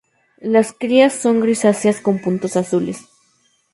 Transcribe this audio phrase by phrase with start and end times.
[0.41, 3.05] Las crías son grisáceas con puntos azules.